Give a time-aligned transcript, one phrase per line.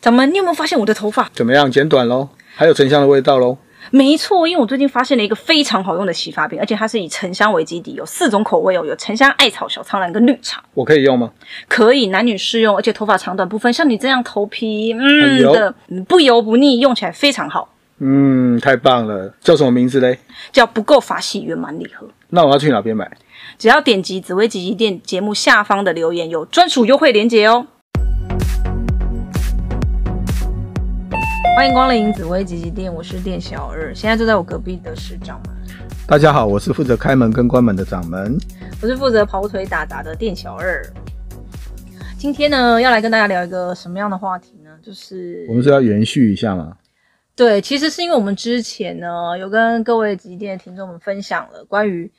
[0.00, 1.70] 掌门，你有没有发现我的头发怎么样？
[1.70, 2.28] 剪短喽？
[2.54, 3.58] 还有沉香的味道喽？
[3.90, 10.62] 没错，因为我最近发现了一个非常好用的洗发品，而且它是以沉香为基底，有四种口味哦，有沉香、艾草、小苍兰跟绿茶。
[10.74, 11.30] 我可以用吗？
[11.68, 13.72] 可以，男女适用，而且头发长短不分。
[13.72, 15.74] 像你这样头皮嗯的，
[16.08, 17.74] 不油不腻，用起来非常好。
[17.98, 20.18] 嗯，太棒了，叫什么名字嘞？
[20.52, 22.08] 叫不够发洗圆满礼盒。
[22.30, 23.10] 那我要去哪边买？
[23.58, 27.66] 只要点击紫薇吉吉店节目下方的留言，有专属优惠链接哦。
[31.56, 35.56] 欢迎光临紫薇吉吉店，我是店小二，现在坐在我隔壁的是掌门。
[36.06, 38.38] 大家好，我是负责开门跟关门的掌门。
[38.82, 40.84] 我是负责跑腿打杂的店小二。
[42.18, 44.70] 今天呢，要来跟大家聊一个什么样的话题呢？
[44.82, 46.76] 就是我们是要延续一下吗？
[47.34, 52.10] 对，其实是因为我们之前呢，有跟各位吉店的听众们分享了关于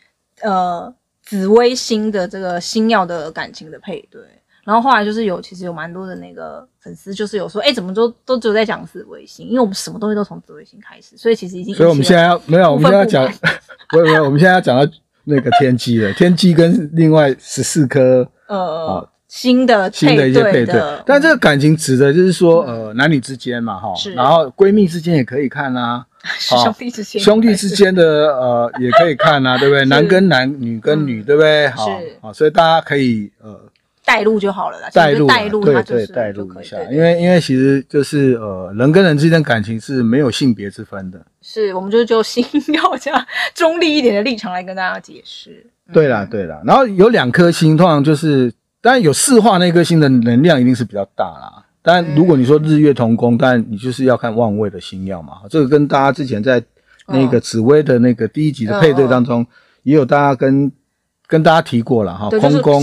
[0.41, 4.21] 呃紫微星的这个星耀的感情的配对。
[4.63, 9.47] 然后后来就是有，其实有蛮多的那个粉丝，就是有说，哎，怎么都都只有在讲紫微星？
[9.47, 11.73] 因为我们什么东西都从紫微星开始，所以其实已经。
[11.73, 13.33] 所以我们现在要没有，我们现在要讲，
[13.89, 14.91] 不没有，我们现在要讲到
[15.23, 16.13] 那个天机了。
[16.13, 26.05] 天机跟另外十四颗 呃新的新的一些配对，但这个感情指的就是说，呃，男女之间嘛，哈，然后闺蜜之间也可以看啊，
[26.37, 28.03] 兄弟之间，兄弟之间的
[28.35, 29.85] 呃也可以看啊，对不对？
[29.85, 31.67] 男跟男，女跟女，对不对？
[31.69, 31.87] 好，
[32.21, 33.59] 好，所以大家可以呃。
[34.03, 36.77] 带入就好了啦，带入，带路，对对，带路一下。
[36.91, 41.23] 因为因为其实就是呃，人跟人之间感情是没有性别之分的。
[41.41, 42.43] 是，我们就就星
[42.73, 45.65] 曜这样中立一点的立场来跟大家解释。
[45.93, 46.61] 对啦，对啦。
[46.65, 51.63] 然后有两颗星，通常就是当然有四化那颗星的能量一定是比较大啦。
[51.81, 55.33] 但如果你说日月同宫，但你就是要看旺位的星耀嘛。
[55.49, 56.61] 这个跟大家之前在
[57.07, 59.45] 那个紫薇的那个第一集的配对当中，
[59.83, 60.71] 也有大家跟。
[61.31, 62.81] 跟大家提过了哈，空宫，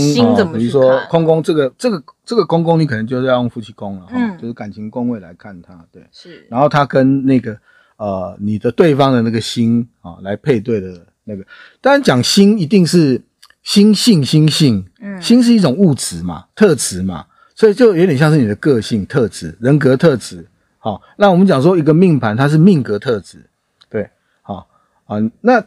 [0.53, 6.47] 比如说空宫这个这个这个宫宫，你可能就是要用夫妻宫了哈，嗯、就是感情宫位来看它，对，是。
[6.49, 7.55] 然后它跟那个
[7.97, 11.45] 呃你的对方的那个心啊来配对的那个，
[11.79, 13.21] 当然讲心一定是
[13.61, 20.43] 心性心性，嗯，星是一种物质嘛，特质嘛，所以就有点像是你的个性特质、人格特质。
[20.79, 23.47] 好，那我们讲说一个命盘，它是命格特质，
[23.91, 24.09] 对，
[24.41, 24.67] 好
[25.05, 25.63] 啊，那。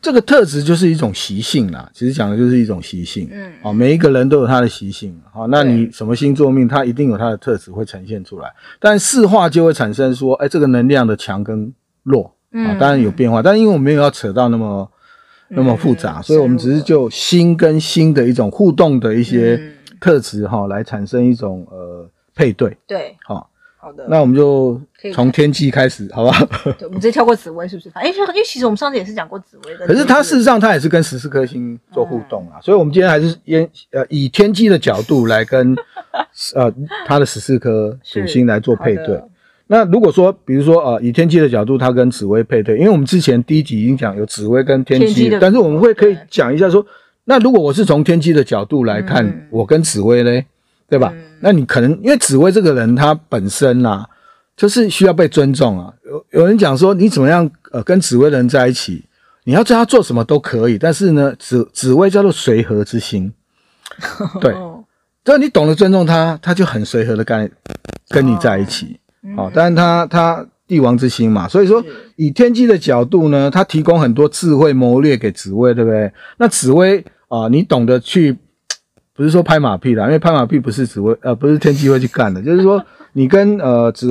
[0.00, 3.28] 这个特质就是一种习性啦，其实讲的就是一种习性。
[3.32, 5.18] 嗯，好，每一个人都有他的习性。
[5.32, 8.52] 好，那你什么星座命，他一定有他的特质会呈现出来。
[8.78, 11.72] 但四化就会产生说，哎，这个能量的强跟
[12.04, 13.42] 弱啊，当然有变化。
[13.42, 14.88] 但因为我们没有要扯到那么
[15.48, 19.60] 那么复杂，所以我们只是就心跟心的一种互动的一些
[19.98, 22.76] 特质哈，来产生一种呃配对。
[22.86, 23.50] 对，好。
[23.86, 24.80] 好的，那我们就
[25.14, 26.44] 从天机开始，好不好？
[26.76, 27.88] 对，我们直接跳过紫薇，是不是？
[27.94, 29.86] 哎，因为其实我们上次也是讲过紫薇的。
[29.86, 33.54] 可是它事实上它也是跟十四颗星做互动啊，嗯、所以我们今天还是以
[33.92, 35.76] 呃以天机的角度来跟
[36.56, 36.74] 呃
[37.06, 39.22] 它的十四颗主星来做配对。
[39.68, 46.84] 那如果说，比如说呃以天机的角度，它跟紫薇配对，因为我们之前第一集已经讲有紫薇跟天机，但是我们会可以讲一下说，
[47.22, 50.44] 那如果我是从天机的角度来看，嗯、我跟紫薇嘞？
[50.88, 51.12] 对吧？
[51.12, 54.06] 嗯、那你可能因为紫薇这个人他本身呐、啊，
[54.56, 55.92] 就是需要被尊重啊。
[56.04, 59.04] 有有人讲说，你怎么样呃跟紫薇的人在一起，
[59.42, 63.32] 你要叫他做什么都可以，但是呢，紫紫薇叫做随和之心，
[64.40, 64.52] 对，
[65.24, 67.50] 只要你懂得尊重他，他就很随和的跟
[68.08, 69.00] 跟你在一起。
[69.34, 76.12] 好、哦，但是他他帝王之心嘛，所以说以天机的角度呢，他提供很多智慧谋略给紫薇，对不对？
[76.38, 78.36] 那紫薇啊、呃，你懂得去。
[79.16, 82.42] 不是说拍马屁啦，因为拍马屁不是紫薇呃，不是天机会去干的。
[82.42, 82.84] 就是说，
[83.14, 84.08] 你跟呃紫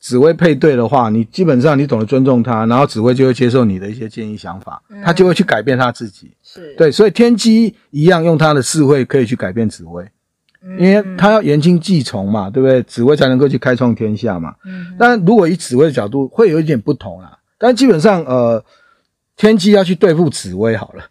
[0.00, 6.32] 紫薇配对的话，你基本上你懂得尊重他，然后紫薇就会接受你的一些建议想法，他就会去改变他自己。
[6.42, 10.08] 是对，所以天机一样用他的智慧可以去改变紫薇，
[10.78, 12.82] 因为他要言听计从嘛，对不对？
[12.84, 14.54] 紫薇才能够去开创天下嘛。
[14.64, 14.94] 嗯。
[14.98, 17.38] 但如果以紫薇的角度，会有一点不同啦。
[17.58, 18.64] 但基本上呃，
[19.36, 21.04] 天机要去对付紫薇好了，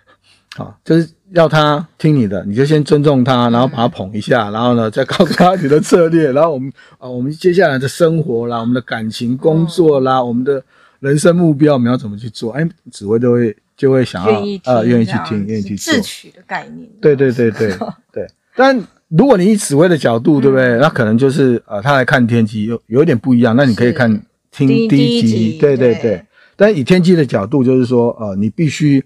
[0.55, 1.09] 好就是。
[1.31, 10.64] 要他听你的，你就先尊重他，然后把他捧一下，然后呢，再告诉他你的策略，然后我们啊，我们接下来的生活啦，我们的感情、工作啦，我们的
[10.99, 12.52] 人生目标，我们要怎么去做？
[12.52, 15.94] 哎，紫薇都会就会想要呃，愿意去听，愿意去做。
[15.96, 16.88] 智取的概念。
[17.02, 17.73] 对对对对
[18.14, 18.28] 对。
[18.55, 20.78] 但如果你以紫薇的角度，对不对？
[20.78, 23.55] 那可能就是呃，他来看天机有有一点不一样。
[23.55, 24.09] 那你可以看
[24.52, 26.23] 听第一集，对对对。
[26.55, 29.03] 但以天机的角度，就是说呃，你必须。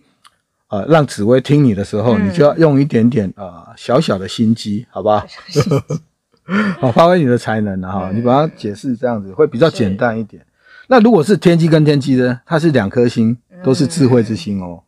[0.69, 5.25] 呃，让紫薇听你的时候，嗯、你就要用一点点呃小小的心机，好吧
[6.45, 6.81] 好？
[6.87, 10.45] 好，发挥你的才能哈，嗯、你把它解释这样子会比较简单一点。
[10.87, 12.41] 那如果是天机跟天机呢？
[12.45, 14.81] 它是两颗星，都是智慧之星哦。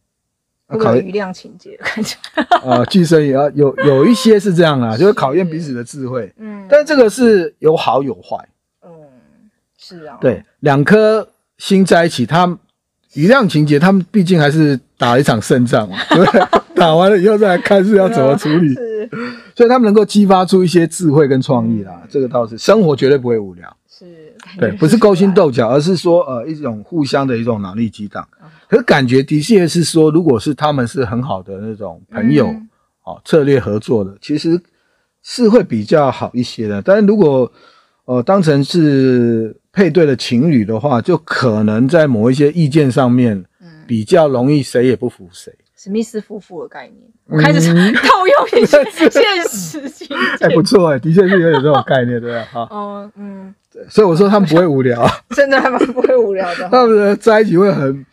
[0.67, 6.33] 嗯、考验余量情节，看起来啊，巨生也要有有一些是这样啊， 就是考验彼此的智慧。
[6.37, 8.37] 嗯，但这个是有好有坏。
[8.83, 8.89] 嗯
[9.77, 12.57] 是啊，对，两颗星在一起，他
[13.13, 16.41] 余量情节，他们毕竟还是打了一场胜仗嘛， 对不对？
[16.75, 19.09] 打完了以后再来看是要怎么处理， 是，
[19.55, 23.75] 所以他们能够激发出一些智慧跟创意啦，这个倒是生活绝对不会无聊。
[23.89, 24.05] 是，
[24.59, 28.27] 对， 不是勾心斗角，而是说呃一种互相的一种脑力激荡。
[28.69, 32.69] 可是感觉的确是说，如果是他们是很好的那种朋友，嗯、
[33.03, 34.61] 哦，策略合作的，其实
[35.23, 36.79] 是会比较好一些的。
[36.79, 37.51] 但是如果
[38.05, 43.43] 呃当成是配对的情侣的话，就可能在某一些意见上面，
[43.87, 45.53] 比较容易谁也不服谁。
[45.75, 46.95] 史密斯夫妇的概念，
[47.25, 50.15] 我开始 套用一些 现实情节。
[50.45, 52.47] 哎、欸，不错哎，的确是有点这种概念，对吧？
[52.53, 53.51] 哈，哦，嗯，
[53.89, 56.69] 所以我说他们不会无聊，真的还蛮不会无聊的。
[56.69, 58.05] 他们在一起会很，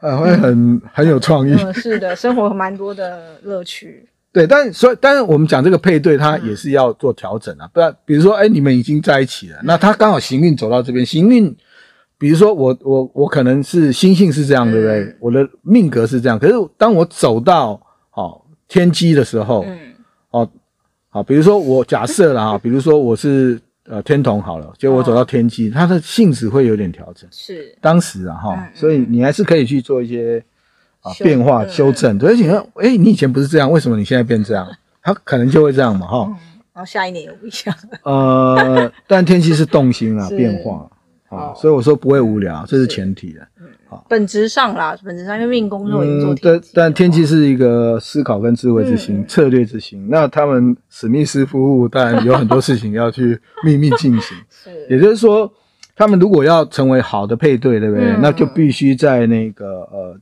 [0.00, 1.54] 呃，会很、嗯、很有创意。
[1.54, 4.06] 嗯，是的，生活蛮多的乐趣。
[4.30, 7.66] 对，但所以，但是我们讲这个配对，它也是要做调整啊。
[7.72, 11.56] 不然，比如说，哎，你们已经在一起了，那他刚好行运走到这边，行运。
[12.20, 15.16] 比如说我我我可能是心性是这样，对不对？
[15.20, 17.80] 我的命格是这样，可是当我走到
[18.12, 18.38] 哦
[18.68, 19.78] 天机的时候，嗯，
[20.32, 20.50] 哦，
[21.08, 27.74] 好，比如说我假设了哈， 比如说我是呃天童好了，结果我走到天机，它的性质会有点调整，是。
[27.80, 30.44] 当时啊哈，所以你还是可以去做一些
[31.00, 34.68] 啊变化修正，而且哎，你以前不是这样，为什么你现在变这样？
[35.02, 36.36] 它可能就会这样嘛哈，
[36.74, 37.74] 然后下一年又不一样，
[38.04, 40.86] 呃，但天机是动心啊， 变化。
[41.30, 43.40] 啊，所以我说不会无聊，这是前提的。
[43.88, 46.70] 好，本质上啦，本质上因为命宫都已经做天机。
[46.74, 50.08] 但但天气是一个思考跟智慧之星，策略之星。
[50.10, 54.36] 那他们史密斯夫妇当然有很多事情要去秘密进行。
[54.50, 55.52] 是，也就是说，
[55.94, 58.16] 他们如果要成为好的配对，对不对？
[58.20, 60.16] 那就必须在那个呃，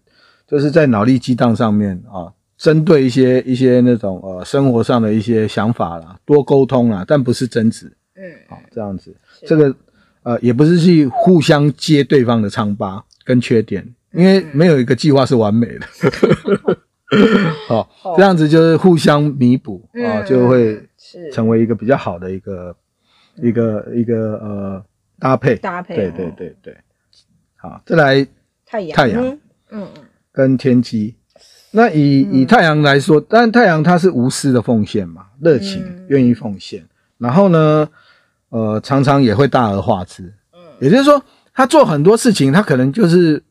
[0.46, 2.28] 就是在脑力激荡上面啊，
[2.58, 7.90] 针对一些一些那种呃生活上的一些想法啦，多沟通啦，但不是争执。
[8.14, 9.16] 嗯，好，这样子，
[9.46, 9.74] 这个。
[10.28, 13.82] 呃，也不是去互相揭对方的疮疤跟缺点，
[14.12, 15.86] 因为没有一个计划是完美的。
[17.66, 20.78] 好，这样子就是互相弥补啊，就会
[21.32, 22.76] 成为一个比较好的一个
[23.36, 24.84] 一个一个呃
[25.18, 25.96] 搭配搭配。
[25.96, 26.76] 对对对对，
[27.56, 28.26] 好，再来
[28.66, 29.38] 太阳太阳，嗯
[29.70, 29.88] 嗯，
[30.30, 31.14] 跟天机。
[31.70, 36.84] 那以以太阳来说，但太阳它是无私的奉献嘛，热情愿意奉献，
[37.16, 37.88] 然后呢？
[38.50, 40.22] 呃，常常也会大而化之，
[40.54, 41.22] 嗯，也就是说，
[41.52, 43.42] 他做很多事情，他可能就是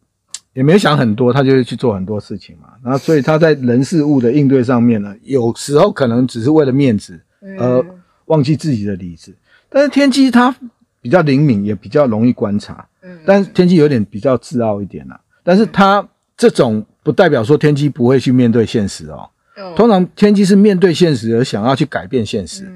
[0.54, 2.70] 也没有想很多，他就会去做很多事情嘛。
[2.84, 7.20] 然后，所以他在人事物的应对上面呢，有时候可能只是为了面子
[7.60, 7.86] 而
[8.26, 9.36] 忘记自己的理智。
[9.70, 10.56] 但是天机他
[11.02, 15.20] 比较灵敏，也比较容易观察，嗯，但是天机有点比较自傲一点啦。
[15.44, 19.30] 但是他这种不代表说天机不会去面对现实哦。
[19.76, 22.64] 通常天机是面对现实而想要去改变现实。
[22.64, 22.72] 对，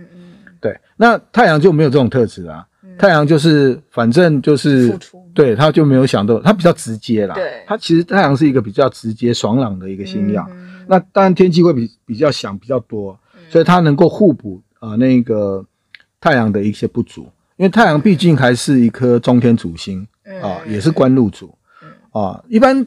[1.02, 2.64] 那太阳就没有这种特质啊。
[2.84, 4.96] 嗯、太阳就是反正就是，
[5.34, 7.34] 对，他就没有想到，他比较直接啦。
[7.34, 10.46] 对，他其实太阳是一个比较直接、爽朗的一个星曜。
[10.52, 15.66] 嗯、那当然天机会比比较想比较多，嗯、所以它能够互补啊、呃、那个
[16.20, 17.24] 太阳的一些不足，
[17.58, 20.08] 因为太阳毕竟还是一颗中天主星
[20.44, 21.58] 啊，嗯、也是官禄主
[22.12, 22.86] 啊，一般。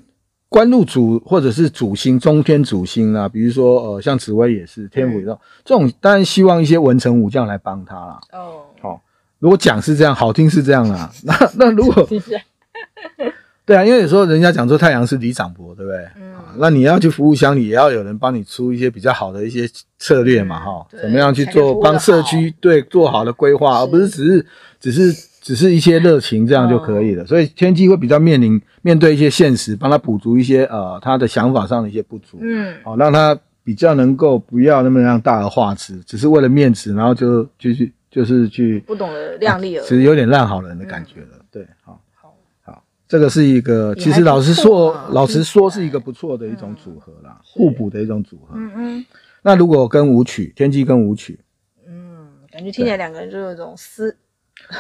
[0.55, 8.21] 官禄主或者是主星中天主星啊，比如说呃，像紫薇也是天府这种，这种当然希望一些文臣武将来帮他啦。
[8.31, 9.03] 哦，好，
[9.41, 11.11] 如果讲是这样，好听是这样啦。
[11.27, 12.09] 那那如果
[13.67, 15.99] 对啊，因为有时候人家讲说太阳是里长伯，对不对？
[16.21, 16.33] 嗯。
[16.59, 24.47] 那你要去服务乡里，也要有人帮你出一些比较好的一些策略嘛，哈，怎么样去做帮社区对做好的规划，而不是只是
[24.79, 25.34] 只是。
[25.45, 27.27] 只是一些热情，这样就可以了。
[27.27, 41.39] 所以天机会比较面临面对一些现实，帮他补足一些呃他的想法上的一些不足，嗯，好让他比较能够不要那么样大而化之，只是为了面子，然后就就去就是去不懂得量力而为，其实有点烂好人的感觉了。
[41.51, 48.55] 对，好，好，好，这个是一个其实老实说，老实说是一个不错的一种组合啦，互补的一种组合。
[48.55, 49.07] 嗯嗯。
[49.43, 51.39] 那如果跟舞曲天机跟舞曲，
[51.87, 54.17] 嗯，感觉听起来两个人就有一种私。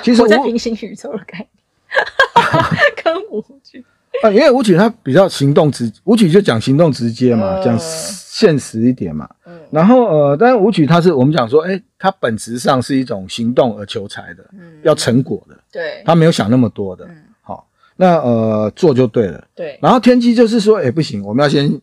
[0.02, 1.48] 其实我在平行宇宙的概念，
[3.02, 3.84] 跟武曲
[4.22, 9.28] 啊，因为武曲它比较行动直，武曲就讲行动直接嘛，讲、呃、现实一点嘛。
[9.44, 19.78] 嗯，然后呃，但是武曲它是我们讲说，哎、欸，它本质上是一种行动而求财的，嗯，要成果的，对，他没有想那么多的，嗯，好，那呃做就对了，对。
[19.82, 21.80] 然后天机就是说，哎、欸，不行，我们要先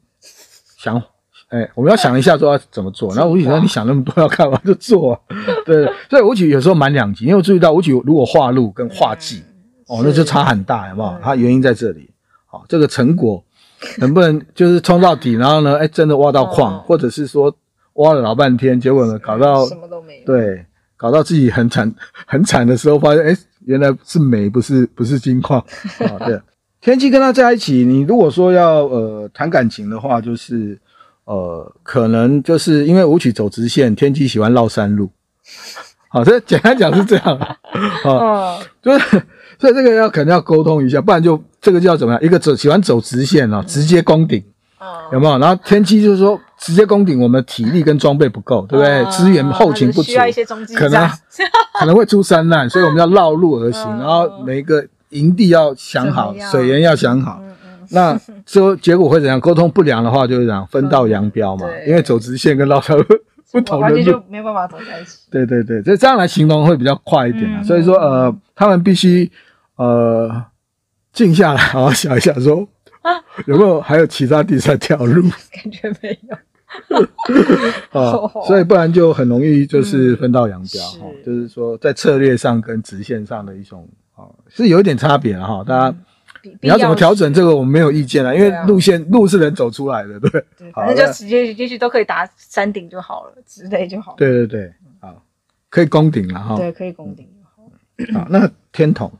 [0.78, 1.02] 想。
[1.50, 5.20] 哎、欸，我们要想一下说要怎么做，然后武曲说你想那么多要干嘛就做，啊，
[5.66, 11.20] 对，所以武曲有时候蛮两极，因为我注意到武曲如果化路跟化忌，嗯、哦，那就差很大，好不好？
[11.22, 12.10] 它原因在这里，
[12.46, 13.44] 好，这个成果
[13.98, 17.56] 能不能就是冲到底，然后呢，哎、欸，真的挖到矿，哦、或者是说
[17.94, 20.66] 挖了老半天，结果呢搞到什么都没有，对，
[20.96, 21.94] 搞到自己很惨
[22.26, 25.60] 很惨的时候，发现哎、欸，原来是煤，不是不是金矿
[26.00, 26.18] 啊。
[26.26, 26.40] 对，
[26.80, 30.80] 天机跟他在一起，你如果说要呃谈感情的话，就是
[31.26, 35.10] 呃可能就是因为武曲走直线，天机喜欢绕山路。
[36.10, 37.58] 好，这简单讲是这样啊，
[38.04, 39.22] 啊， 就是
[39.60, 42.22] 所以这个要可能要沟通一下，不然就这个叫怎么样？
[42.22, 44.44] 一个走喜欢走直线啊，直接攻顶，
[45.14, 45.38] 有没有？
[45.40, 49.06] 然后天机就是说直接攻顶，我们体力跟装备不够，对不对？
[49.10, 50.12] 资源后勤不足，
[50.76, 51.10] 可能
[51.80, 57.42] 可能会出山难，所以我们要绕路而行，然后每一个营地要想好，水源要想好。
[57.94, 59.40] 那说结果会怎样？
[59.40, 63.06] 沟通不良的话，就是这样分道扬镳嘛，因为走直线跟绕道路。
[63.52, 65.20] 不同就没有办法走在一起。
[65.32, 67.60] 对对对，这这样来形容会比较快一点啊。
[67.60, 69.30] 嗯、所以说，呃，他们必须
[69.76, 70.44] 呃
[71.12, 72.68] 静下来，好好想一想，说
[73.02, 73.12] 啊，
[73.46, 75.22] 有没有还有其他第三条路？
[75.52, 76.38] 感觉没有。
[78.00, 78.16] 啊，
[78.48, 81.06] 所以不然就很容易就是分道扬镳哈。
[81.06, 85.64] 嗯、就是说，在策略上跟直线上的一种啊，是有一点差别哈。
[85.68, 85.98] 大家。
[86.62, 90.30] 你要怎么调整这个，我们没有意见啊，因为路线路是人走出来的，对。
[90.58, 94.18] 对，反正就直接进去都可以达山顶就好了，之类就好了。
[94.18, 95.24] 对对对，好，
[95.70, 96.56] 可以攻顶了哈。
[96.56, 98.20] 对，可以攻顶就好。
[98.20, 99.12] 好，那天童，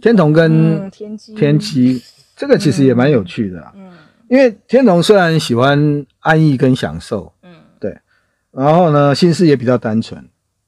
[0.00, 2.02] 天童跟天机，天机
[2.36, 3.72] 这个其实也蛮有趣的啦。
[3.76, 3.92] 嗯。
[4.28, 7.50] 因为天童虽然喜欢安逸跟享受，嗯，
[7.80, 7.96] 对。
[8.50, 10.22] 然后呢，心思也比较单纯，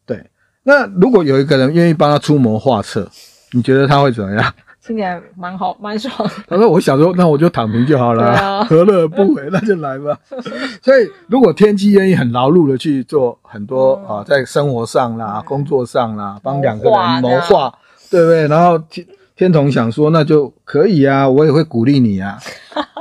[0.07, 0.25] 对。
[0.63, 3.11] 那如果有一个人愿意帮他出谋划策，
[3.53, 4.55] 你觉得他会怎么样？
[4.85, 6.13] 听起来蛮好，蛮爽。
[6.49, 9.49] 他说：“我想说，那我就躺平就好了，啊、 何乐而不为？
[9.53, 10.19] 那就来吧。
[10.83, 17.73] ”所以，如果天机愿意很劳碌的去做很多、嗯、啊，在生活上啦、嗯、工作上啦，帮两个人谋划，
[18.11, 18.49] 对不对？
[18.49, 19.07] 然后天
[19.37, 22.39] 天童想说，那就可以啊，我也会鼓励你啊，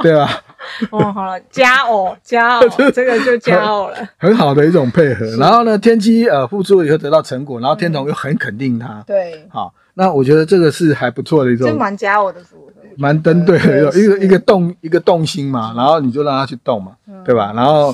[0.01, 0.29] 对吧？
[0.91, 5.25] 哦，好了，加偶加偶，这个就加偶了，很好的一种配合。
[5.37, 9.73] 然后呢，天机呃付出了以后得到成果，然后天童又很肯定他，对，好。
[9.99, 16.93] 那我觉得这个是还不错的一种，蛮加我的组合，蛮登对的，一个一个动一个动心嘛，然后你就让他去动嘛，
[17.25, 17.51] 对吧？
[17.53, 17.93] 然后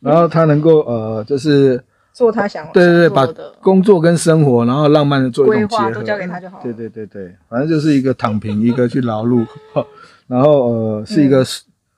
[0.00, 1.80] 然后他能够呃，就是
[2.12, 3.24] 做他想对对对，把
[3.60, 6.58] 工作跟生活，然后浪漫的做一种结合，都交给他就好。
[6.60, 9.46] 对对对对，反正就是一个躺平，一个去劳碌，
[10.26, 11.44] 然后呃是一个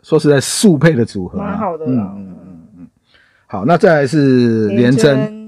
[0.03, 1.87] 说实在速配的组合，蛮好的。
[1.87, 2.37] 嗯嗯
[2.81, 2.87] 嗯，
[3.47, 5.46] 好，那再来是廉贞。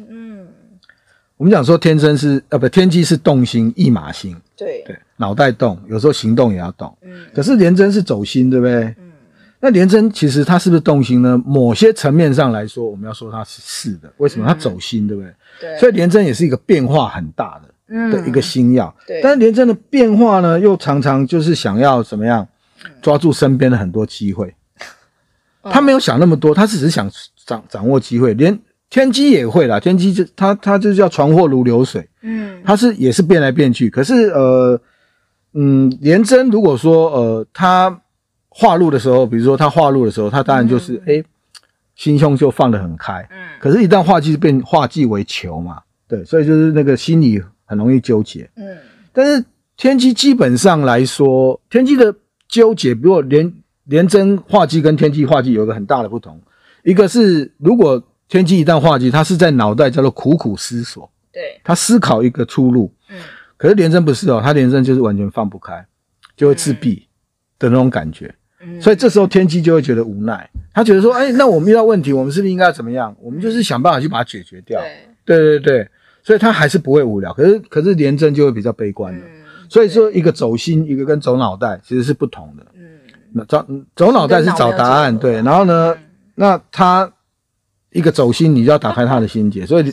[1.39, 6.93] 我们讲说天真是呃不天机是动心一马心，对对，脑袋动，有时候行动也要动。
[7.01, 8.87] 嗯，可是廉贞是走心，对不对？
[8.99, 9.13] 嗯，
[9.61, 11.41] 那廉贞其实它是不是动心呢？
[11.47, 14.13] 某些层面上来说，我们要说它是是的。
[14.17, 14.45] 为什么？
[14.49, 15.33] 它走心，对不对？
[15.61, 15.79] 对。
[15.79, 18.93] 所以廉贞也是一个变化很大的的一个星曜。
[19.07, 19.21] 对。
[19.23, 22.45] 但是廉贞的变化呢，又常常就是想要怎么样
[23.01, 24.53] 抓住身边的很多机会。
[25.63, 27.09] 他没有想那么多，他只是想
[27.47, 28.35] 掌掌握机会。
[28.35, 28.59] 连。
[28.91, 33.91] 天机也会啦，天机就他他就叫船货如流水，嗯，他是也是变来变去。
[33.91, 34.81] 可是呃，
[35.53, 38.01] 嗯，廉贞如果说呃他
[38.49, 41.25] 化禄的时候，比如说他化禄的时候，他当然就是哎、嗯欸、
[41.97, 43.37] 心胸就放得很开，嗯。
[43.61, 48.75] 可是，一旦化忌就变化忌为囚嘛，对，所以就是那个心里很容易纠结，嗯。
[49.13, 49.45] 但是
[49.77, 52.15] 天机基本上来说，天机的
[52.49, 53.53] 纠结，如果廉
[53.85, 56.41] 廉贞化忌跟天机化忌有一个很大的不同，
[56.85, 58.03] 一个是如果。
[58.29, 62.93] 天机一旦化忌，他是在脑袋叫做苦苦思索，对，他思考一个出路。
[63.09, 63.17] 嗯，
[63.57, 65.87] 可是廉贞不是哦，他廉贞就是完全放不开，
[66.37, 67.09] 就会自闭
[67.59, 68.35] 的那种感觉。
[68.61, 73.17] 嗯，所以这时候天机就会觉得无奈，他觉得说，哎、欸，那我们遇到问题，我们是不是应该怎么样？
[73.19, 74.79] 我们就是想办法去把它解决掉。
[75.25, 75.89] 对，对对对，
[76.23, 77.33] 所以他还是不会无聊。
[77.33, 79.25] 可是可是廉贞就会比较悲观的。
[79.71, 82.67] 所以说，一个走心，一个跟走脑袋其实是不同的。
[82.75, 82.99] 嗯，
[83.33, 83.67] 那走
[83.97, 85.97] 走脑袋是找答案，对，然后呢，
[86.35, 87.11] 那他。
[87.91, 89.93] 一个走心，你就要打开他的心结， 所以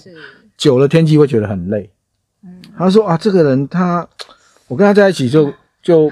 [0.58, 1.90] 久了天气会觉得很累。
[2.44, 4.08] 嗯，他说啊，这个人他，
[4.68, 6.12] 我跟他在一起就就，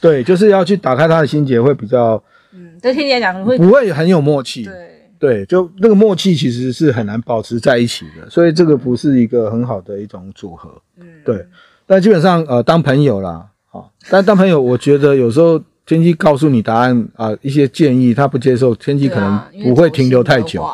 [0.00, 4.64] 对，就是要去打开他的心结，会比较，嗯，对天气来讲会不会很有默契？
[4.64, 10.70] 对对，就那个默契其实是很难保持在一起的，所以这个不是一个很好的一种组合。
[10.98, 11.46] 嗯，对，
[11.86, 20.68] 但基本上呃当朋友啦，好，但当朋友，我觉得有时候天机告诉你答案啊，一些建议他不接受，天机可能不会停留太久。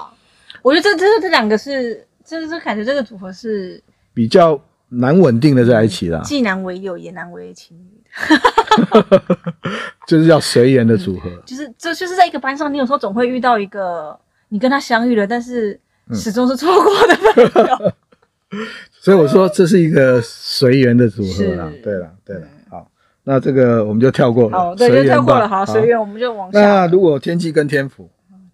[0.62, 7.76] 我觉得这这这两个是，这这感觉这个组合是比较难稳定的在一起啦，既难为友也难为情
[10.06, 11.30] 就是要随缘的组合。
[11.46, 15.78] 就是这就是在一个班上，你有时候总会遇到一个你跟他相遇了，但是
[16.12, 17.16] 始终是错过的
[17.52, 17.92] 朋友。
[19.00, 21.70] 所以我说这是一个随缘的组合啦。
[21.82, 22.90] 对了，对了，好，
[23.22, 24.58] 那这个我们就跳过了。
[24.58, 25.48] 好，对，就跳过了。
[25.48, 26.60] 好，随缘，我们就往下。
[26.60, 28.10] 那如果天气跟天府？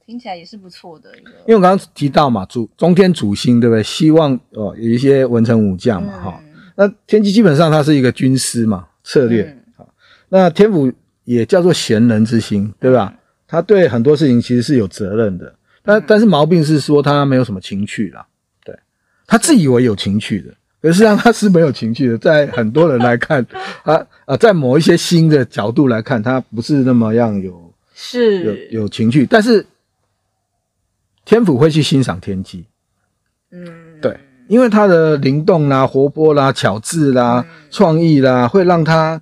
[0.07, 3.83] 听起来也是不错的一个，因为我刚刚提到嘛，主中天主星对不对？
[3.83, 6.41] 希望哦有一些文臣武将嘛哈，
[6.77, 9.59] 那天机基本上它是一个军师嘛，策略。
[10.29, 10.93] 那天府
[11.25, 13.15] 也叫做贤人之星，对吧？
[13.49, 18.27] 他对很多事情其实是有责任的，但但是毛病是说他没有什么情趣啦，
[18.65, 18.77] 对，
[19.27, 20.53] 他自以为有情趣的。
[20.83, 23.45] 可是实际上他是没有情趣的，在很多人来看，
[23.83, 29.65] 啊啊，在某一些新的角度来看，他不是那么样有是有有情趣，但是
[31.27, 32.65] 天府会去欣赏天机，
[33.51, 34.19] 嗯，对，
[34.49, 39.21] 因为他的灵动啦、活泼啦、巧智啦、创意啦，会让他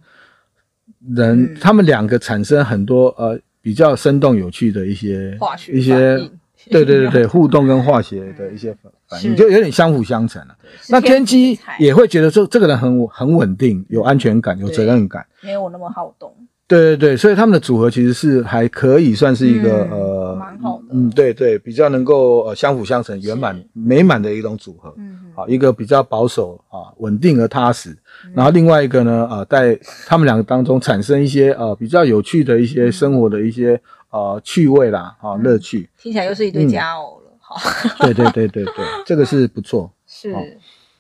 [1.17, 5.37] 人他们两个产生很多呃比较生动有趣的一些
[5.73, 6.31] 一些。
[6.71, 8.75] 对对对对， 互动跟化学的一些
[9.07, 10.57] 反应，就有点相辅相成了。
[10.89, 16.35] 那天机也会觉得说，这个人很很稳定，有安全感，有责任感，没有我那么好动。
[16.67, 20.85] 对对对，所以他们的组合其实是还可以算是一个呃，蛮好的。
[20.91, 24.95] 嗯，对对，比较能够呃相辅相成、圆满美满的一种组合。
[24.97, 27.97] 嗯，好，一个比较保守啊，稳定而踏实。
[28.35, 33.81] 然后另外一个呢，呃，在他们两个当中产生一些呃比较有趣的一些生活的一些。
[34.15, 37.57] 呃，趣味啦，啊，乐趣，听起来又是一对佳偶了，好，
[37.99, 40.57] 对对对对对， 这个是不错，是。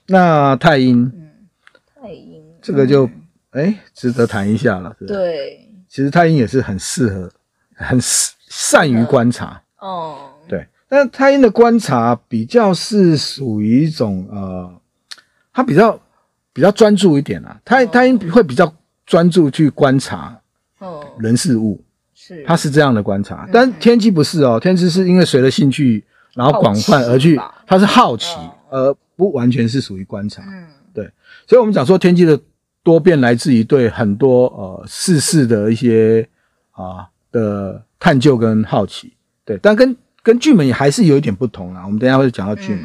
[0.09, 1.30] 那太阴，嗯，
[2.02, 3.09] 太阴，这个就
[3.54, 5.61] 哎，值得谈一下了，对。
[5.88, 7.30] 其实太阴也是很适合，
[7.76, 10.66] 很善于观察，哦，对。
[10.88, 14.73] 但太阴的观察比较是属于一种呃，
[15.52, 15.99] 他比较
[16.52, 18.73] 比较专注一点啊，太太阴会比较
[19.06, 20.37] 专注去观察，
[20.78, 21.80] 哦，人事物。
[22.12, 28.37] 是，他是这样的观察，但天机不是哦，天机是因为随着兴趣，然后广泛而去，他是好奇，
[28.70, 30.42] 而不完全是属于观察。
[30.46, 31.11] 嗯，对，
[31.46, 32.40] 所以我们讲说天机的
[32.85, 36.29] 多变来自于对很多呃世事的一些
[36.71, 39.14] 啊的探究跟好奇。
[39.45, 41.83] 对，但跟跟巨门也还是有一点不同啊。
[41.85, 42.85] 我们等一下会讲到巨门。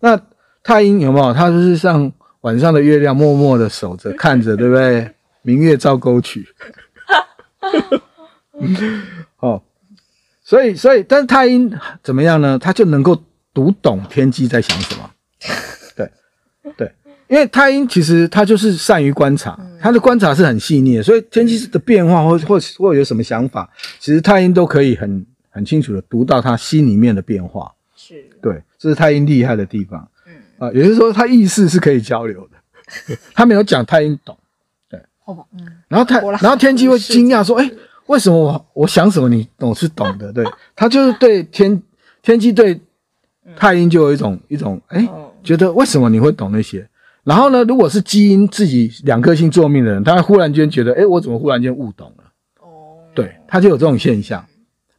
[0.00, 0.20] 那
[0.62, 1.34] 太阴有没有？
[1.34, 2.12] 他就是像
[2.42, 5.10] 晚上的月亮，默默的守着 看着，对不对？
[5.42, 6.46] 明月照沟渠。
[9.40, 9.62] 哦，
[10.42, 11.72] 所以所以，但是太阴
[12.02, 12.58] 怎么样呢？
[12.58, 13.22] 他就能够
[13.54, 15.10] 读懂天机在想什么。
[15.96, 16.10] 对
[16.76, 16.92] 对，
[17.28, 27.72] 因为太阴其实他就是善于观察，他的观察是很细腻的，所以天气的变化或或或有什么想法，其实太阴都可以很很清楚的读到他心里面的变化。
[27.94, 30.08] 是，对，这是太阴厉害的地方。
[30.26, 33.16] 嗯啊，也就是说，他意识是可以交流的。
[33.34, 34.36] 他没有讲太阴懂，
[34.88, 37.70] 对，嗯，然后太然后天机会惊讶说， 哎。
[38.08, 40.32] 为什么我我想什么你总是懂的？
[40.32, 40.42] 对，
[40.74, 41.82] 他就是对天
[42.22, 42.80] 天机对
[43.54, 45.10] 太阴就有一种一种哎、欸，
[45.44, 46.88] 觉得为什么你会懂那些？
[47.24, 52.24] 然后呢，如果是基因自己两颗星作命的人，他会忽然间觉得哎、欸，我怎么忽然间悟懂了？
[52.60, 54.44] 哦，对，他就有这种现象。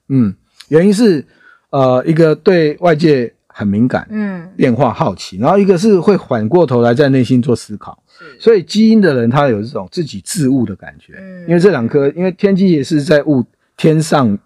[0.09, 0.35] 嗯，
[0.67, 1.25] 原因是
[1.71, 8.03] 呃一个对外界很敏感，嗯，变化好奇，然后一个是会反过头来在内心做思考。
[8.39, 13.43] 所以基因的人，他有这种自己自悟的感觉，嗯，因为这两颗，因为天机也是在悟
[13.77, 14.37] 天上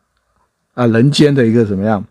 [0.73, 2.05] 啊人间的一个怎么样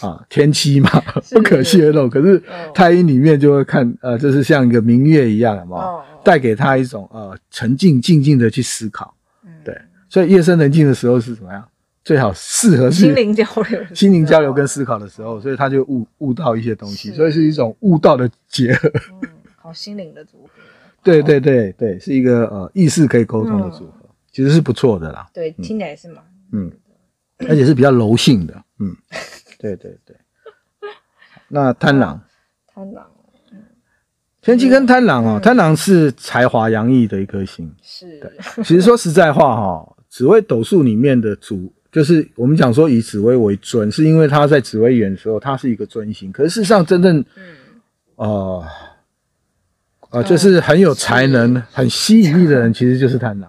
[0.00, 0.90] 啊天机嘛，
[1.32, 2.08] 不可泄露。
[2.08, 2.42] 可是
[2.74, 9.14] 太阴里面就会看，呃，就是像一个明月一样嘛，带给他一种呃沉静静静的去思考，
[9.64, 9.76] 对。
[10.08, 11.64] 所以夜深人静的时候是怎么样？
[12.02, 18.90] 最好适合是心灵交流，心灵交流跟思考的时候，所以他就悟悟到一些东西，所以是一种悟道的结合。
[19.56, 20.50] 好心灵的组合，
[21.04, 25.28] 对对对对，是一个呃意识可以沟通的组合，其实是不错的啦。
[25.34, 26.72] 对，听起来是嘛，嗯，
[27.46, 28.96] 而且是比较柔性的，嗯，
[29.60, 30.16] 对对对。
[31.48, 32.20] 那贪狼，
[32.74, 33.06] 贪狼，
[33.52, 33.58] 嗯，
[34.40, 38.18] 天机跟贪狼哦，贪狼是才华洋溢的一颗星，是。
[38.18, 38.32] 对，
[38.64, 47.56] 其实说实在话哈，紫薇斗数里面的主，就是我们讲说以紫薇为尊，是因为他在紫薇园的时候，他是一个尊星，可是事实上真正，嗯，
[48.16, 48.66] 哦。
[50.10, 53.48] 啊，就是很有才能、嗯、很吸引力的人，其实就是贪狼。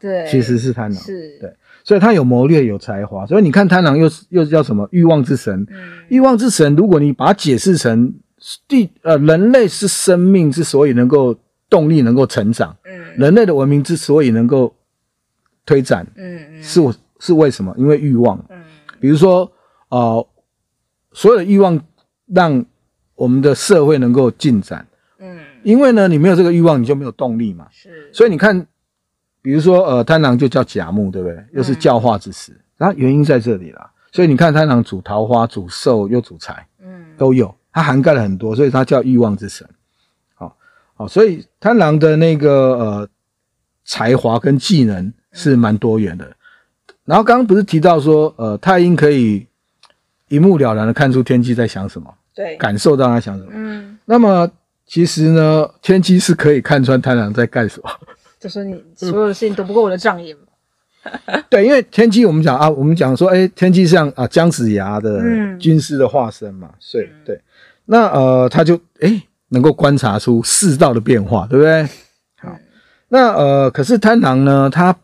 [0.00, 1.00] 对，其实是贪狼。
[1.00, 1.56] 是，对，
[1.90, 3.26] 所以他有谋略、有才华。
[3.26, 4.88] 所以你看贪狼又是又是叫什么？
[4.92, 5.66] 欲望之神。
[5.68, 8.14] 嗯，欲望之神，如果你把它解释成
[8.68, 11.36] 地呃，人类是生命之所以能够
[11.68, 14.72] 动力能够成长，嗯，人类的文明之所以能够
[15.66, 16.80] 推展，嗯嗯，是
[17.18, 17.74] 是为什么？
[17.76, 18.38] 因为欲望。
[18.50, 18.62] 嗯，
[19.00, 19.50] 比如说
[19.88, 20.28] 啊、呃，
[21.10, 21.80] 所有的欲望
[22.32, 22.64] 让
[23.16, 24.86] 我们的社会能够进展。
[25.64, 27.66] 因为呢，你没有这个欲望，你就没有动力嘛。
[27.72, 28.66] 是，所以你看，
[29.42, 31.44] 比如说，呃，贪狼就叫甲木，对不对？
[31.52, 33.90] 又是教化之时，然后原因在这里啦。
[34.12, 39.66] 所以你看，贪狼主桃花，主寿又主财，嗯，都有，它涵盖了很多，所以它叫欲望之神。
[40.34, 40.56] 好，
[40.94, 43.08] 好，所以贪狼的那个呃
[43.84, 46.30] 才华跟技能是蛮多元的。
[47.04, 49.46] 然后刚刚不是提到说，呃，太阴可以
[50.28, 53.50] 一目了然的看出天机在想什么，对，感受到他想什么。
[53.54, 54.50] 嗯，那么。
[54.86, 57.88] 其实呢，天机是可以看穿贪狼在干什么，
[58.40, 60.36] 就是你所有的事情都不过我的障眼。
[61.48, 65.22] 对，因为天机我们讲啊，我们讲说，哎，天机像啊姜子牙的
[65.58, 67.40] 军师的化身嘛，所以对，
[67.86, 71.82] 那呃他就哎能够观察出世道的变化，对不对？
[72.38, 72.54] 好，
[73.08, 74.94] 那呃可是贪狼呢，他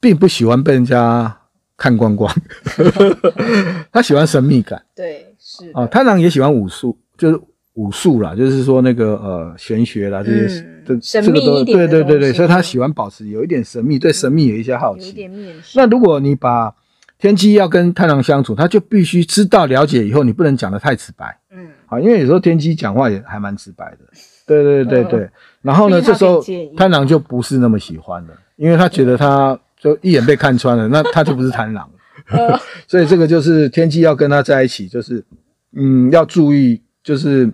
[0.00, 1.38] 并不喜欢被人家
[1.78, 2.30] 看光光，
[3.90, 4.84] 他喜欢神秘感。
[4.94, 7.40] 对，是啊，贪狼也喜欢武术，就是。
[7.74, 15.06] 武术啦，就是说那个呃玄学啦，这些这、嗯、神秘一点对对对对，所以他喜欢保持有一点神秘，对神秘有一些好奇。
[15.06, 15.56] 有一点面。
[15.74, 16.72] 那如果你把
[17.18, 21.36] 天机要跟太郎相处，他就必须知道了解以后，你不能讲的太直白。
[21.50, 23.98] 嗯，好，因为有时候天机讲话也还蛮直白的。
[24.46, 25.20] 对对对对。
[25.22, 25.30] 呃、
[25.62, 26.40] 然后呢，这时候
[26.76, 31.90] 贪狼就不是那么喜欢了，因为他觉得他就一眼被看穿了，那他就不是贪狼。
[32.28, 32.56] 呃、
[32.86, 35.24] 所以这个就是天机要跟他在一起，就是
[35.72, 37.50] 嗯要注意，就是。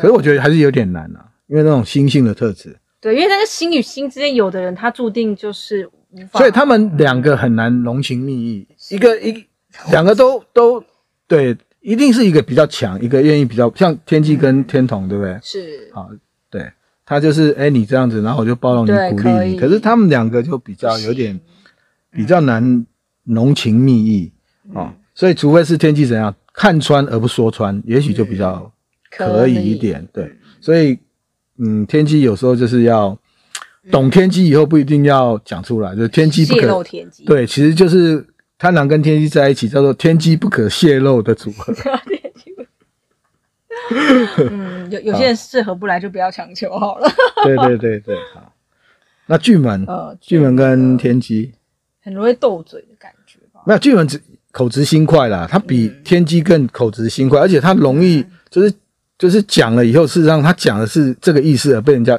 [0.00, 2.76] 可是我觉得还是有点难啊，因为那种心性的特质。
[3.00, 6.38] 对，因为那个心与心之间，有的人他注定就是无法。
[6.38, 9.46] 所以他们两个很难浓情蜜意，一个一
[9.90, 10.82] 两个都都
[11.28, 15.38] 对，一定是一个比较强，一个愿意比较像天机跟天童，对不对？
[15.42, 15.90] 是。
[15.92, 16.08] 好，
[16.50, 16.68] 对，
[17.04, 19.56] 他就是哎，你这样子，然后我就包容你，鼓励你。
[19.58, 21.38] 可是他们两个就比较有点
[22.10, 22.86] 比较难
[23.24, 24.32] 浓情蜜意
[24.74, 28.72] 啊，所以除非是天机怎样看穿而不说穿，也许就比较。
[29.16, 30.98] 可以一点，对，所以，
[31.58, 33.18] 嗯，天机有时候就是要
[33.90, 38.26] 懂天机，以后不一定要讲出来，就是天机不可泄露天机，对，其实就是
[38.58, 41.74] 贪狼跟天机在一起，叫做天机不可泄露的组合。
[44.50, 47.08] 嗯，有有些人适合不来就不要强求好了。
[47.44, 48.52] 对对对对，好。
[49.26, 51.52] 那巨门，呃，巨门跟天机
[52.02, 53.62] 很容易斗嘴的感觉吧？
[53.64, 58.72] 没有，巨门只口直心快啦，他比天机更口直心快，而且他容易就是。
[59.18, 62.18] 就是讲了以后，事实上他讲的是这个意思，而被人家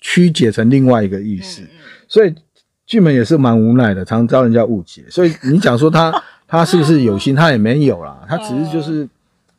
[0.00, 1.62] 曲解成另外一个意思，
[2.06, 2.32] 所以
[2.86, 5.04] 巨门也是蛮无奈的，常遭人家误解。
[5.10, 9.08] 所以你讲说他 他是不是有心，他也没有啦，他只是就是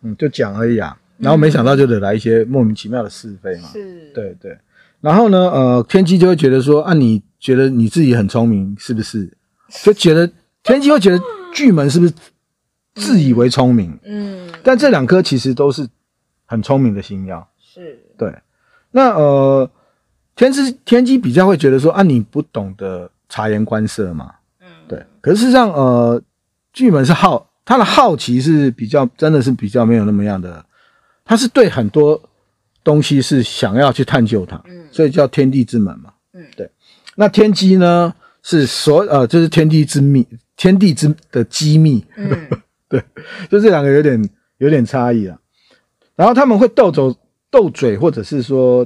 [0.01, 0.97] 嗯就讲而已啊。
[1.17, 3.67] 然后没想到就得来一些莫名其妙的是非嘛。
[3.73, 4.57] 是，对对。
[5.01, 9.29] 然后呢，呃，天机就会觉得说啊，你觉得你自己很聪明是不是？
[9.83, 10.29] 就觉得
[10.63, 11.19] 天机会觉得
[11.53, 12.13] 巨门是不是
[12.95, 13.99] 自以为聪明？
[14.05, 15.85] 嗯，但这两颗其实都是。
[16.47, 18.03] 很聪明的星曜是。
[18.17, 18.33] 对，
[18.89, 19.69] 那呃，
[20.35, 25.05] 天之天机比较会觉得说啊，你不懂得察言观色嘛，嗯，对。
[25.21, 26.19] 可是事实上，呃，
[26.73, 30.65] 巨门是好，他的好奇是比较，真的是比较没有那么样的，
[31.23, 32.19] 他是对很多
[32.83, 36.71] 东西是想要去探究它，嗯，所以叫天地之门嘛，嗯，对。
[37.15, 42.47] 那天机呢，是所呃，就是天地之秘，天地之的机密，嗯，
[42.87, 43.03] 对，
[43.49, 44.29] 就这两个有点
[44.59, 45.37] 有点差异啊。
[46.17, 47.15] 然后他们会斗走
[47.51, 48.85] 斗嘴，或者是说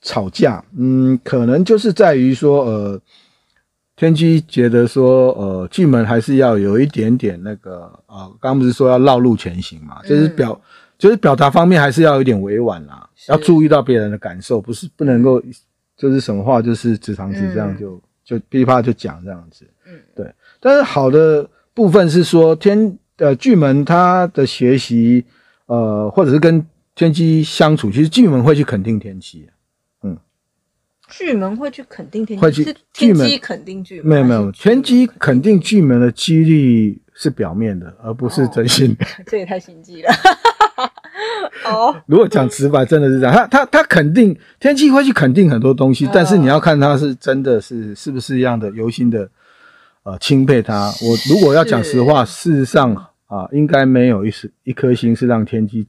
[0.00, 3.00] 吵架，嗯，可能就是在于说，呃，
[3.96, 10.62] 天机觉得说，呃，巨门还是要有一点点那个，呃，刚刚不是说要绕路前行嘛，就是表，嗯、
[10.96, 15.42] 就是表达方面还是要有一点委婉啦，要注意到别人的感受，不是不能够
[15.96, 20.32] 就是什么话就是直肠子这样就、嗯、就噼啪就讲这样子，嗯，对。
[20.60, 25.24] 但是好的部分是说天呃巨门他的学习。
[25.70, 29.48] 呃，或者是跟天机相处，其实巨门会去肯定天机，
[30.02, 30.18] 嗯，
[31.08, 39.04] 巨门会去肯定天机，会去天机肯定巨门，没有没有，天机肯定巨门的几率是表面的，而不是真心的。
[39.04, 40.10] 哦、这也太心机了。
[41.70, 49.30] 哦，如果讲直白，真的是这样，他他他肯定天机会去肯定很多东西，但是你要看他是真的是是不是一样的由心的，
[50.02, 50.92] 呃，钦佩他。
[51.00, 53.06] 我如果要讲实话，事实上。
[53.30, 55.86] 啊，应该没有一丝一颗心是让天机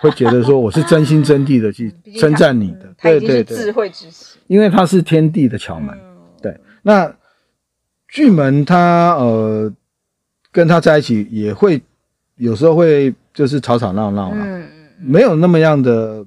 [0.00, 5.98] 会觉得说我是真心真意的去 称赞你的，对对对，智慧之心，因为他是天地的桥门，
[6.40, 6.56] 对。
[6.82, 7.12] 那
[8.06, 9.74] 巨门他呃
[10.52, 11.82] 跟他在一起也会
[12.36, 14.68] 有时候会就是吵吵闹闹啦，
[15.00, 16.24] 没有那么样的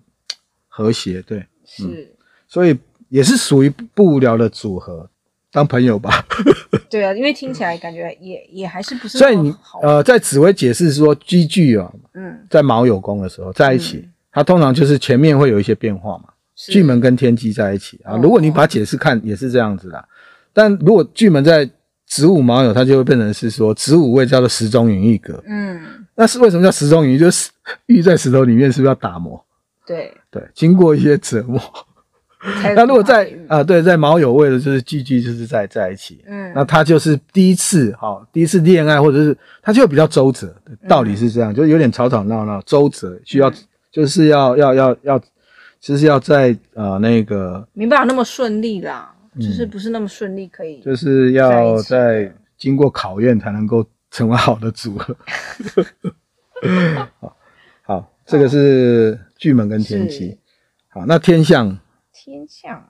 [0.68, 2.14] 和谐，对，是，
[2.48, 5.10] 所以也是属于不无聊的组合。
[5.52, 6.26] 当朋友吧，
[6.90, 9.18] 对啊，因为听起来感觉也也还是不是。
[9.18, 16.26] 所以你呃，在紫微解释说机巨啊，嗯，在卯酉宫的时候在一起，嗯、它通常就是前面会有一些变化嘛。
[16.56, 19.98] 巨门跟天机在一起啊，如果你把解释看也是这样子的。
[19.98, 20.04] 哦、
[20.54, 21.70] 但如果巨门在
[22.06, 25.44] 子午卯酉，它就会变成是说子午位叫做石中云一格。
[25.48, 25.82] 嗯，
[26.16, 27.18] 那是为什么叫石中云？
[27.18, 27.50] 就是
[27.88, 29.44] 玉在石头里面，是不是要打磨？
[29.86, 31.60] 对对，经过一些折磨。
[32.76, 36.24] 那如果在啊，对，在卯酉位的，就是聚聚，就是在在一起。
[36.26, 40.52] 嗯，那他就是第一次，哈，第一次恋爱，或者是他就会比较周折，
[40.88, 43.52] 道理是这样，就有点吵吵闹闹，周折，需要
[43.92, 45.22] 就是要要要要
[45.80, 55.16] 就是要在呃那个没办法那么顺利啦，嗯、就是不是那么顺利可以，就是要在经过考验才能够成为好的组合。
[57.20, 57.36] 好，
[57.84, 60.38] 好，这个是巨门跟天机。
[60.90, 61.78] 好，那天相，
[62.24, 62.88] 天象，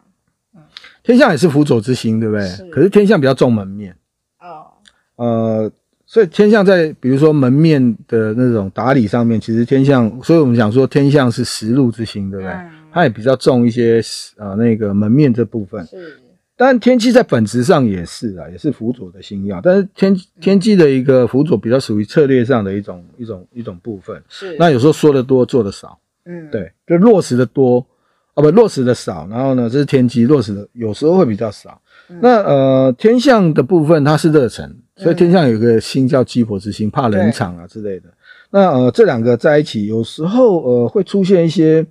[0.54, 0.62] 嗯，
[1.04, 2.46] 天象也是辅佐之星，对不对？
[2.46, 2.70] 是。
[2.70, 3.96] 可是天象比较重门面。
[4.42, 4.68] 哦。
[5.16, 5.72] 呃，
[6.06, 12.52] 所以天象在比如说门面的那种打理上面，其实天象，所以我们讲说天象是食禄之星，对不对？
[12.52, 12.72] 嗯。
[12.92, 14.02] 它也比较重一些，
[14.36, 15.86] 呃，那个门面这部分。
[15.86, 16.20] 是。
[16.58, 19.62] 但天机在本质上也是啊，也是辅佐的星曜。
[19.64, 24.22] 但是天天机的一个辅佐比较属于策略上的一种一种一种部分。
[24.28, 24.58] 是。
[24.60, 25.98] 那有时候说的多，做的少。
[26.26, 26.52] 嗯。
[26.52, 27.88] 对，就落实的多。
[28.34, 31.82] 啊，不，落实的少，然后呢，这是天机落实的，有时候会比较少。
[32.10, 38.10] 嗯、那呃，天象的部分它是热忱，所以天象有个星叫鸡婆之星，怕冷场啊之类的。
[38.50, 41.86] 那呃，这两个在一起，有时候呃会出现一些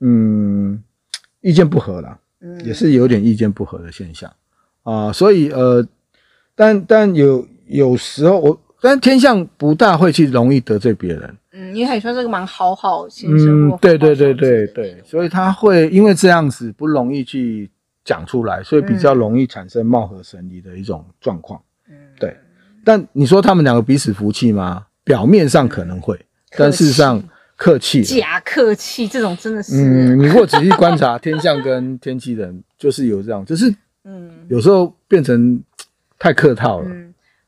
[0.00, 0.82] 嗯
[1.40, 4.30] 意见不合啦，嗯，也是有点意见不合的现象
[4.82, 5.12] 啊、呃。
[5.12, 5.86] 所以呃，
[6.54, 11.36] 但但有有时候我，但天象不大会去容易得罪别人。
[11.52, 13.68] 嗯，因为他也算是个蛮好好先生。
[13.68, 17.70] 嗯，对对对对对，所以他会因为这样子不容易去
[18.04, 21.60] 讲出来，所以比较容易产生貌合神离的一种状况。
[21.88, 22.36] 嗯，对。
[22.84, 24.86] 但你说他们两个彼此服气吗？
[25.04, 26.18] 表面上可能会，
[26.56, 27.22] 但事实上
[27.56, 29.74] 客气，假客气，这种真的是。
[29.76, 35.60] 嗯，你如果仔细观察天象跟天机人，就是有这样，就是嗯，有时候变成
[36.18, 36.88] 太客套了，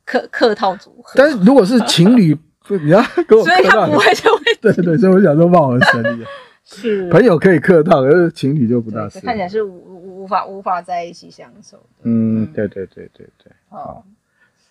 [0.05, 1.13] 客客套组合。
[1.17, 2.37] 但是如果是情侣。
[2.85, 6.25] 你要跟我客套，所以他不会就会对对，所以我想说貌合神离。
[6.65, 9.21] 是朋友可以客套，可是情侣就不大是。
[9.21, 12.05] 看起来是无无无法无法在一起相守的。
[12.05, 13.53] 嗯，对对对对对。
[13.69, 14.07] 好，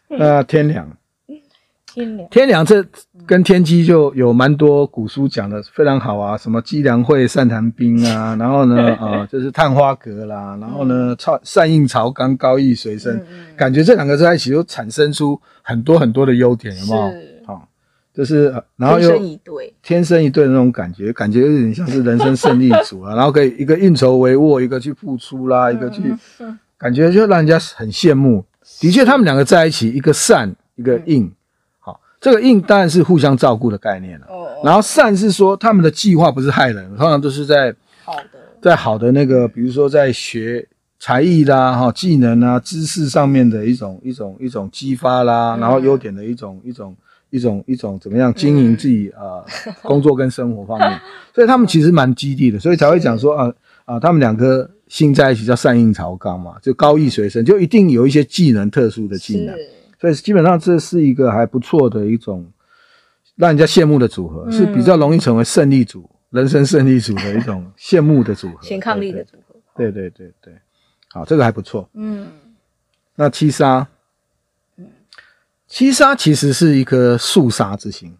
[0.07, 0.89] 那天梁，
[1.93, 2.85] 天良，天良这
[3.25, 13.23] 跟天机就有蛮多古书讲的非常好啊，什么机良会善谈兵啊，然后呢，啊， 就是探花阁啦，然后呢，善善应朝纲，高义随身，
[13.55, 17.11] 感觉这两个在一起就产生出很多很多的优点，有没有？
[18.13, 23.15] 就是，然后又天生一对，天生一对的那种感觉，感觉有点像是人生胜利组啊。
[23.15, 26.13] 然后可以一个运筹帷幄，一个去付出啦，一个去，
[26.77, 28.43] 感觉就让人家很羡慕。
[28.81, 31.31] 的确，他们两个在一起，一个善，一个应。
[32.21, 34.27] 好，这个应当然是互相照顾的概念了。
[34.63, 40.67] 然后善是说他们的计划不是害人，通常都是在好的，在好的那个，比如说在学
[40.99, 46.95] 才艺啦、哈技能啊、知识上面的一种一种一种激发啦，然后优点的一种一种。
[47.33, 49.73] 一种一种怎么样经营自己啊、嗯。
[49.73, 50.99] 呃、工作跟生活方面，
[51.33, 53.49] 所以他们其实蛮基地的，所以才会讲说啊
[53.85, 59.69] 啊，他们两个心在一起叫善应朝纲嘛，就高义随身，就一定有一些技能特殊的技能，是
[60.01, 62.51] 所以基本上这是一个还不错的一种
[63.35, 69.55] 让人家羡慕的组合，嗯、是比较容易成为胜利组、人生胜利组的一种 羡慕的组合，先抗力的组合。
[69.75, 70.53] 对对对对，
[71.11, 71.87] 好，这个还不错。
[71.93, 72.27] 嗯，
[73.15, 73.87] 那七杀。
[75.67, 78.13] 七杀其实是一颗肃杀之星，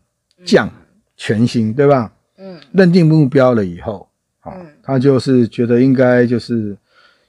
[0.45, 0.71] 将
[1.17, 2.13] 全星，对吧？
[2.37, 4.07] 嗯，认定目标了以后，
[4.39, 6.77] 啊，他就是觉得应该就是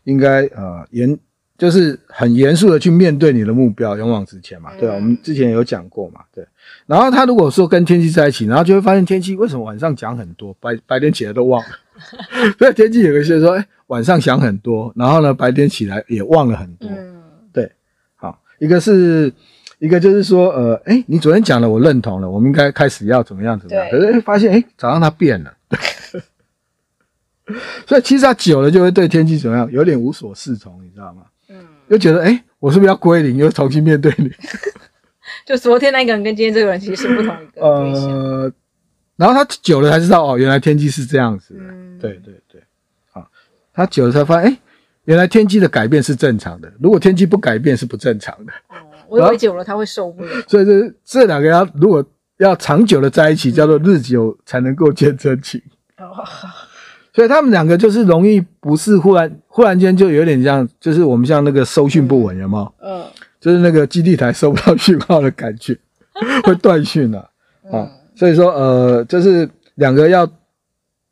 [0.05, 1.19] 应该呃严，
[1.63, 4.97] 就是很严肃的去面对你的目标，勇往直前嘛，对吧？
[4.97, 6.45] 我们之前有讲过嘛，对。
[6.87, 11.69] 然后他如果说跟天气在一起，然后就会发现天气为什么晚上讲很多，白白天起来都忘了。
[12.59, 16.91] 所以天气有一些说，哎，晚上想很多，然后呢，白天起来也忘了很多。
[16.91, 17.23] 嗯，
[17.53, 17.71] 对，
[18.17, 19.33] 好，一个是。
[19.79, 23.91] 一个就是说，呃，诶，你昨天讲了，我认同了，我们应该开始要怎么样怎么样？
[23.91, 25.53] 对可是发现，诶，早上它变了，
[27.85, 31.23] 所以其实他久了就会对天气怎么样，有点无所适从，你知道吗？
[31.53, 34.31] 嗯，又觉得，诶，我是不是要归零，又重新面对你？
[35.47, 38.11] 就昨天那个人跟今天这个人其实是不同一个 对象。
[38.11, 38.53] 呃，
[39.17, 41.61] 然后他久了才知道，哦，原来天机是这样子的。
[41.63, 42.35] 嗯，对对
[43.75, 44.59] 他久了才发现，诶，
[45.05, 48.53] 原来天机的改变是正常的，如果天机不改变是不正常的。
[48.69, 48.77] 哦
[49.09, 52.03] 我以为久了他会受不了， 所以这这两个要如果
[52.39, 55.61] 要长久的在一起，嗯、叫做日久才能够见真情。
[55.99, 56.25] 哦，
[57.13, 62.75] 所以他们两个就是容易不是忽然忽然间就有点像，就是我们像那个收讯不稳，有没有？
[62.83, 63.05] 嗯，
[63.41, 65.77] 就是那个基地台收不到讯号的感觉，
[66.45, 67.31] 会断讯了
[67.71, 67.91] 啊。
[68.15, 70.29] 所以说呃，就是两个要。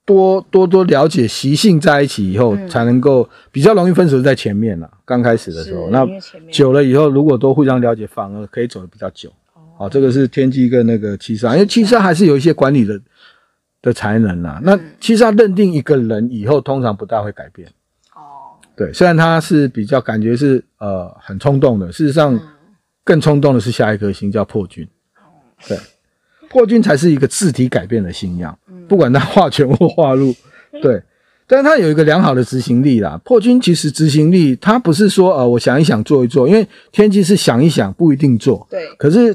[0.06, 4.90] 多多多了解习性在一起以后，嗯、才能够比较容易分手在前面了。
[5.04, 6.04] 刚开始的时候，那
[6.50, 9.28] 久了以后，如果都互相了解，反而可以走得比较久。
[9.54, 13.00] 哦，好，这个是天机跟那个七杀，因为七杀还是有一些管理的
[13.82, 14.60] 的才能啦。
[14.62, 17.68] 那其实他认定一个人以后，通常不大会改变。
[18.14, 22.38] 哦，对，虽然他是比较感觉是呃很冲动的，事实上
[23.04, 24.86] 更冲动的是下一颗星叫破军。
[25.66, 25.78] 对。
[26.48, 28.52] 破军才是一个字体改变的星曜，
[28.88, 30.34] 不管他化权或化禄，
[30.82, 31.00] 对，
[31.46, 33.16] 但是它有一个良好的执行力啦。
[33.24, 38.66] 破军其实执行力，他不是说呃我想一想做一做，因为天机是想一想不一定做。
[38.68, 38.84] 对。
[38.98, 39.32] 可是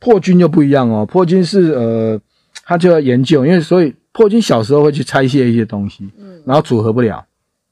[0.00, 2.20] 破军就不一样哦，破军是呃
[2.66, 7.24] 他就要研究，因为所以破军小时候会去拆卸一些东西，嗯，然后组合不了，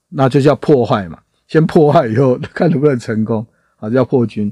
[0.08, 1.18] 那就叫破坏嘛。
[1.46, 4.50] 先破坏以后看能不能成功，啊，叫破军。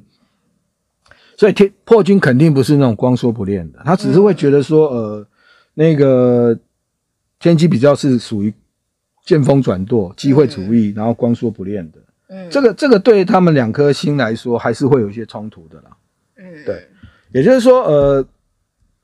[1.36, 5.26] 所以天破军肯定不是那种光说不练的，他只是会觉得说呃
[5.74, 6.58] 那个
[7.38, 8.52] 天机比较是属于。
[9.24, 15.96] 见风转舵，机会主义，然后光说不练的，嗯，这个这个对他们两颗星来说还是会有一些冲突的啦，
[16.34, 16.88] 嗯，对，
[17.30, 18.26] 也就是说，呃，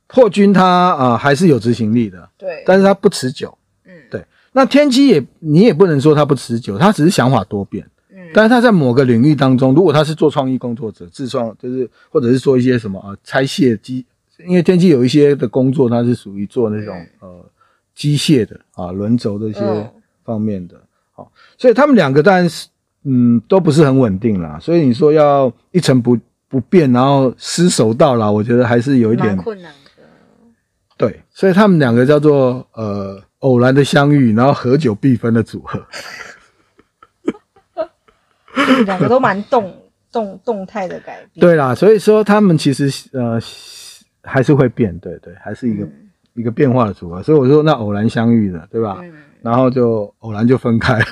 [0.08, 14.04] 破军他啊、呃、还是有执行力的，对，但是他不持久，嗯，对，那天机也你也不能说他不持久，他只是想法多变，嗯，但是他在某个领域当中，如果他是做创意工作者，自创就是或者是做一些什么啊拆卸机，
[14.46, 17.44] 因为天机有一些的工作，他是属于做那种呃
[17.94, 19.60] 机械的啊轮轴的一些。
[19.60, 19.90] 嗯。
[20.28, 20.78] 方面的，
[21.12, 22.68] 好，所以他们两个当然是，
[23.04, 24.58] 嗯，都不是很稳定啦。
[24.60, 26.18] 所以你说要一成不
[26.50, 29.77] 不变，然后厮守到老，我觉得还是有一点困难的。
[30.98, 35.82] 对，所以他们两个叫做呃偶然的相遇，然后合久必分的组合。
[38.84, 39.74] 两个都蛮动
[40.12, 41.40] 动动态的改变。
[41.40, 43.40] 对啦，所以说他们其实呃
[44.22, 47.22] 还是会变，对对，还是一个、嗯、一个变化的组合。
[47.22, 48.98] 所以我说那偶然相遇的，对吧？
[49.00, 51.06] 嗯然后就偶然就分开了，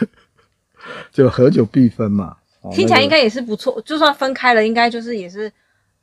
[1.12, 2.36] 就合久必分嘛。
[2.72, 5.50] 听起来应该也是不错，就算分开了，应该就是也是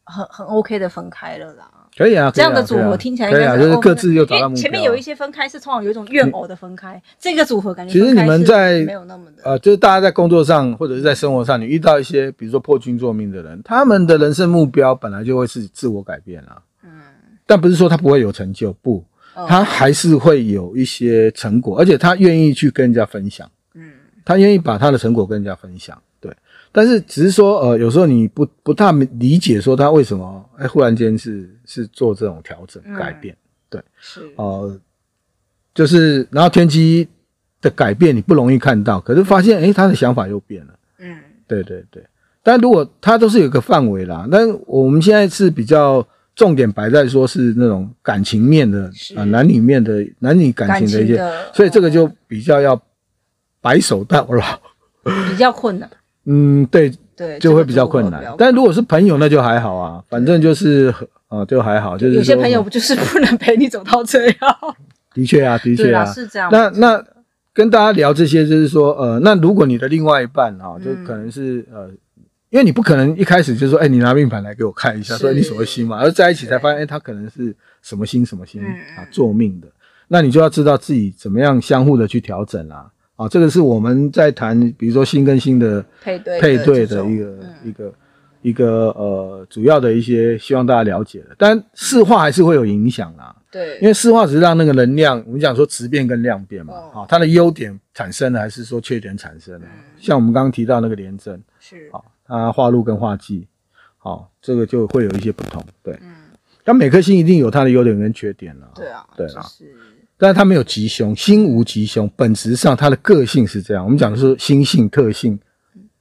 [0.06, 1.70] 很很 OK 的分开了啦。
[1.96, 4.62] 可以啊，这样的组合听起来应该是 OK 的，就是各自又找到目标。
[4.62, 16.58] 前面有一些分开是通常有一种怨偶的分开，这个组合感觉其实你们在没有那么的呃，就是大家在工作上或者是在生活上，你遇到一些比如说破军作命的人，他们的人生目标本来就会是自我改变啊。
[16.84, 16.90] 嗯，
[17.46, 19.04] 但不是说他不会有成就，不。
[19.48, 23.50] 他还是会有一些成果，而且他愿意去跟人家分享。
[23.74, 23.92] 嗯，
[24.24, 26.00] 他愿意把他的成果跟人家分享。
[26.74, 33.38] 对，但是只是说，呃，有时候你不不太理解，说他为什么哎，忽然间是是做这种调整改变。
[33.70, 34.80] 对，是呃，
[35.74, 37.08] 就是然后天机
[37.62, 40.74] 的改变你不容易看到，可是发现哎，他的想法又变了。
[40.98, 41.16] 嗯，
[41.48, 42.04] 对对对。
[42.42, 46.06] 但如果他都是有个范围啦，但我们现在是比较。
[46.36, 52.82] 重点摆在说是那种感情面的啊、呃，男女面的男女感情的一些，所以这个就比较要
[53.62, 54.60] 白首到老，
[55.30, 55.88] 比较困难。
[56.26, 58.22] 嗯，对对，就会比较困难。
[58.22, 60.94] 这个、但如果是朋友，那就还好啊，反正就是
[61.28, 61.98] 啊、呃，就还好。
[61.98, 64.74] 就是有些朋友不就是不能陪你走到最后。
[65.14, 66.50] 的确啊，的确啊，是这样。
[66.52, 67.04] 那那
[67.54, 71.92] 跟大家聊这些，就是说呃，那如果你的另外一半啊，就可能是、嗯、呃。
[72.50, 78.62] 因为你不可能一开始就说，哎、欸，你拿命盘来给我看一下，说你什么星嘛，而在一起才发现，哎、欸，他可能是什么星什么星
[78.96, 79.68] 啊，做命的，
[80.08, 87.94] 那你就要知道自己怎么样相互的去调整啊，啊，这个是我们在谈，比如说新跟新的配对配对的一个一个
[88.42, 99.68] 一个呃主要的一些希望大家了解的，但四化还是会有影响啦，对，因为四化只是让那个能量，我们讲说质变跟量变嘛，啊，它的优点产生了还是说缺点产生了，
[100.00, 101.90] 像我们刚刚提到那个廉贞是。
[101.92, 102.02] 啊。
[102.26, 103.46] 它化路跟化忌，
[103.98, 106.16] 好，这个就会有一些不同，对，嗯，
[106.64, 109.66] 但每颗星一定有它的优点跟缺点了，对啊，对啊，是，
[110.24, 115.38] 但是它没有吉凶，心无吉凶，本质上它的个性是这样，我们讲的是心性特性，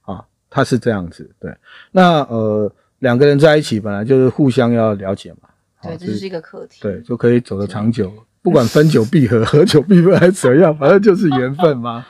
[0.03, 1.53] 啊，它是这样子，对，
[1.91, 5.49] 那呃，两个人在一起本来就是互相要了解嘛，
[5.81, 8.09] 对，这是一个课题，对，就可以走得长久，
[8.41, 12.05] 不管分久必合， 合久必分还是怎样，反正就是缘分嘛，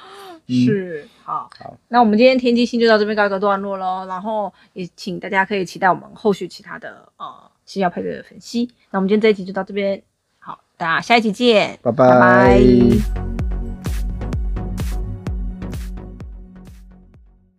[0.47, 1.07] 是。
[1.25, 4.05] 好，好，那我们今天天机星就到这边告一个段落喽。
[4.07, 7.25] 然后也请大家可以期待我们后续其他的呃
[7.65, 8.69] 星曜配对的分析。
[8.91, 10.03] 那我们今天这一集就到这边，
[10.83, 12.09] 好，大家下一集见，拜拜。
[12.09, 13.32] 拜拜。